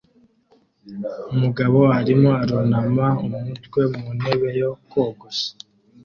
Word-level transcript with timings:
Umugabo 1.33 1.79
arimo 1.99 2.29
arunama 2.41 3.07
umutwe 3.25 3.81
mu 3.93 4.05
ntebe 4.17 4.49
yo 4.59 4.69
kogosha 4.89 5.47